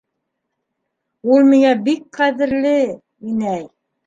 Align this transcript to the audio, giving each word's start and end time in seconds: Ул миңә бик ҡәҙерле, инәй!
Ул 1.35 1.45
миңә 1.49 1.75
бик 1.89 2.01
ҡәҙерле, 2.21 2.75
инәй! 3.35 3.63